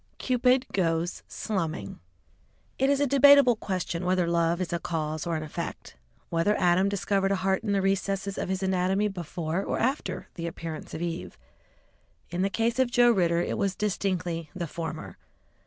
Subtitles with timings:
[0.17, 1.99] CUPID GOES SLUMMING
[2.79, 5.95] It is a debatable question whether love is a cause or an effect,
[6.31, 10.47] whether Adam discovered a heart in the recesses of his anatomy before or after the
[10.47, 11.37] appearance of Eve.
[12.31, 15.19] In the case of Joe Ridder it was distinctly the former.